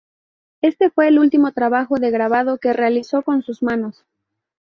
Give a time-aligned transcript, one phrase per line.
[0.61, 4.03] Este fue el último trabajo de grabado que realizó con sus manos.